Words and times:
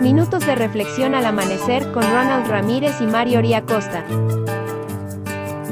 Minutos 0.00 0.46
de 0.46 0.54
reflexión 0.54 1.14
al 1.14 1.26
amanecer 1.26 1.90
con 1.92 2.02
Ronald 2.02 2.48
Ramírez 2.48 3.00
y 3.00 3.04
Mario 3.04 3.40
Costa. 3.66 4.04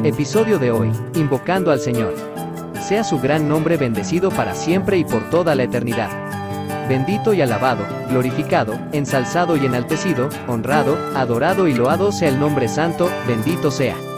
Episodio 0.04 0.58
de 0.58 0.70
hoy, 0.70 0.90
invocando 1.14 1.70
al 1.70 1.80
Señor. 1.80 2.14
Sea 2.80 3.02
su 3.02 3.18
gran 3.18 3.48
nombre 3.48 3.76
bendecido 3.76 4.30
para 4.30 4.54
siempre 4.54 4.98
y 4.98 5.04
por 5.04 5.30
toda 5.30 5.54
la 5.54 5.62
eternidad. 5.62 6.10
Bendito 6.88 7.32
y 7.32 7.40
alabado, 7.40 7.86
glorificado, 8.08 8.78
ensalzado 8.92 9.56
y 9.56 9.64
enaltecido, 9.64 10.28
honrado, 10.48 10.98
adorado 11.14 11.66
y 11.66 11.74
loado 11.74 12.12
sea 12.12 12.28
el 12.28 12.38
nombre 12.38 12.68
santo, 12.68 13.08
bendito 13.26 13.70
sea. 13.70 14.09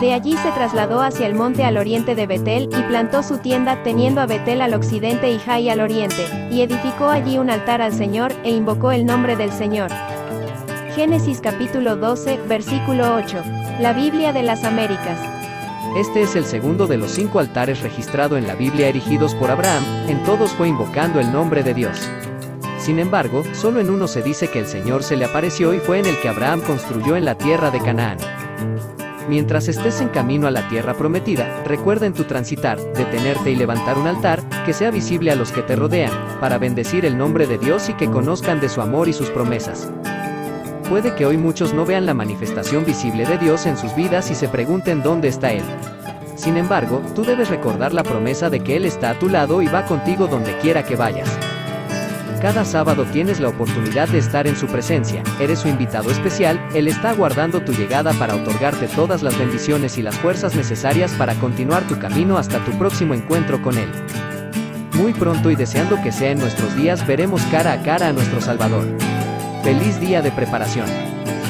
De 0.00 0.12
allí 0.12 0.36
se 0.36 0.52
trasladó 0.52 1.00
hacia 1.02 1.26
el 1.26 1.34
monte 1.34 1.64
al 1.64 1.76
oriente 1.76 2.14
de 2.14 2.28
Betel, 2.28 2.68
y 2.70 2.82
plantó 2.82 3.24
su 3.24 3.38
tienda, 3.38 3.82
teniendo 3.82 4.20
a 4.20 4.26
Betel 4.26 4.60
al 4.60 4.74
occidente 4.74 5.28
y 5.28 5.40
Jai 5.40 5.68
al 5.70 5.80
oriente, 5.80 6.24
y 6.52 6.62
edificó 6.62 7.08
allí 7.08 7.36
un 7.36 7.50
altar 7.50 7.82
al 7.82 7.92
Señor, 7.92 8.32
e 8.44 8.50
invocó 8.50 8.92
el 8.92 9.04
nombre 9.04 9.34
del 9.34 9.50
Señor. 9.50 9.90
Génesis 10.94 11.40
capítulo 11.40 11.96
12, 11.96 12.38
versículo 12.48 13.16
8. 13.16 13.42
La 13.80 13.92
Biblia 13.92 14.32
de 14.32 14.44
las 14.44 14.62
Américas. 14.62 15.18
Este 15.96 16.22
es 16.22 16.36
el 16.36 16.44
segundo 16.44 16.86
de 16.86 16.96
los 16.96 17.10
cinco 17.10 17.40
altares 17.40 17.80
registrado 17.80 18.36
en 18.36 18.46
la 18.46 18.54
Biblia 18.54 18.86
erigidos 18.86 19.34
por 19.34 19.50
Abraham, 19.50 19.82
en 20.06 20.22
todos 20.22 20.52
fue 20.52 20.68
invocando 20.68 21.18
el 21.18 21.32
nombre 21.32 21.64
de 21.64 21.74
Dios. 21.74 22.08
Sin 22.78 23.00
embargo, 23.00 23.42
solo 23.52 23.80
en 23.80 23.90
uno 23.90 24.06
se 24.06 24.22
dice 24.22 24.48
que 24.48 24.60
el 24.60 24.66
Señor 24.66 25.02
se 25.02 25.16
le 25.16 25.24
apareció 25.24 25.74
y 25.74 25.80
fue 25.80 25.98
en 25.98 26.06
el 26.06 26.20
que 26.20 26.28
Abraham 26.28 26.60
construyó 26.60 27.16
en 27.16 27.24
la 27.24 27.36
tierra 27.36 27.72
de 27.72 27.80
Canaán. 27.80 28.18
Mientras 29.28 29.68
estés 29.68 30.00
en 30.00 30.08
camino 30.08 30.46
a 30.46 30.50
la 30.50 30.66
tierra 30.68 30.94
prometida, 30.94 31.62
recuerda 31.64 32.06
en 32.06 32.14
tu 32.14 32.24
transitar, 32.24 32.78
detenerte 32.94 33.50
y 33.50 33.56
levantar 33.56 33.98
un 33.98 34.06
altar, 34.06 34.42
que 34.64 34.72
sea 34.72 34.90
visible 34.90 35.30
a 35.30 35.34
los 35.34 35.52
que 35.52 35.60
te 35.60 35.76
rodean, 35.76 36.12
para 36.40 36.56
bendecir 36.56 37.04
el 37.04 37.18
nombre 37.18 37.46
de 37.46 37.58
Dios 37.58 37.90
y 37.90 37.92
que 37.92 38.10
conozcan 38.10 38.58
de 38.58 38.70
su 38.70 38.80
amor 38.80 39.06
y 39.06 39.12
sus 39.12 39.28
promesas. 39.28 39.92
Puede 40.88 41.14
que 41.14 41.26
hoy 41.26 41.36
muchos 41.36 41.74
no 41.74 41.84
vean 41.84 42.06
la 42.06 42.14
manifestación 42.14 42.86
visible 42.86 43.26
de 43.26 43.36
Dios 43.36 43.66
en 43.66 43.76
sus 43.76 43.94
vidas 43.94 44.30
y 44.30 44.34
se 44.34 44.48
pregunten 44.48 45.02
dónde 45.02 45.28
está 45.28 45.52
Él. 45.52 45.64
Sin 46.34 46.56
embargo, 46.56 47.02
tú 47.14 47.22
debes 47.22 47.50
recordar 47.50 47.92
la 47.92 48.04
promesa 48.04 48.48
de 48.48 48.60
que 48.60 48.76
Él 48.76 48.86
está 48.86 49.10
a 49.10 49.18
tu 49.18 49.28
lado 49.28 49.60
y 49.60 49.66
va 49.66 49.84
contigo 49.84 50.26
donde 50.26 50.56
quiera 50.58 50.84
que 50.84 50.96
vayas. 50.96 51.28
Cada 52.40 52.64
sábado 52.64 53.04
tienes 53.04 53.40
la 53.40 53.48
oportunidad 53.48 54.08
de 54.08 54.18
estar 54.18 54.46
en 54.46 54.54
su 54.54 54.68
presencia, 54.68 55.24
eres 55.40 55.58
su 55.58 55.68
invitado 55.68 56.08
especial, 56.08 56.64
Él 56.72 56.86
está 56.86 57.10
aguardando 57.10 57.60
tu 57.60 57.72
llegada 57.72 58.12
para 58.12 58.36
otorgarte 58.36 58.86
todas 58.86 59.24
las 59.24 59.36
bendiciones 59.36 59.98
y 59.98 60.02
las 60.02 60.16
fuerzas 60.16 60.54
necesarias 60.54 61.12
para 61.14 61.34
continuar 61.34 61.82
tu 61.88 61.98
camino 61.98 62.38
hasta 62.38 62.64
tu 62.64 62.70
próximo 62.78 63.14
encuentro 63.14 63.60
con 63.60 63.76
Él. 63.76 63.90
Muy 64.92 65.14
pronto 65.14 65.50
y 65.50 65.56
deseando 65.56 66.00
que 66.00 66.12
sea 66.12 66.30
en 66.30 66.38
nuestros 66.38 66.76
días 66.76 67.04
veremos 67.04 67.42
cara 67.50 67.72
a 67.72 67.82
cara 67.82 68.08
a 68.08 68.12
nuestro 68.12 68.40
Salvador. 68.40 68.86
Feliz 69.64 69.98
día 69.98 70.22
de 70.22 70.30
preparación. 70.30 70.86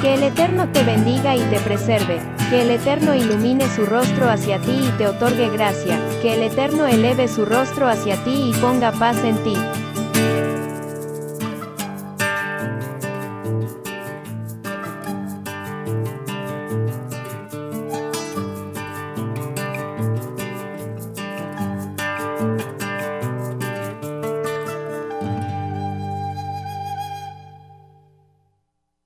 Que 0.00 0.14
el 0.14 0.22
Eterno 0.22 0.68
te 0.72 0.84
bendiga 0.84 1.36
y 1.36 1.40
te 1.50 1.60
preserve, 1.60 2.18
que 2.48 2.62
el 2.62 2.70
Eterno 2.70 3.14
ilumine 3.14 3.68
su 3.68 3.84
rostro 3.84 4.30
hacia 4.30 4.58
ti 4.60 4.88
y 4.88 4.90
te 4.96 5.06
otorgue 5.06 5.50
gracia, 5.50 5.98
que 6.22 6.34
el 6.34 6.44
Eterno 6.44 6.86
eleve 6.86 7.28
su 7.28 7.44
rostro 7.44 7.88
hacia 7.88 8.16
ti 8.24 8.52
y 8.54 8.60
ponga 8.60 8.90
paz 8.92 9.18
en 9.22 9.36
ti. 9.44 9.54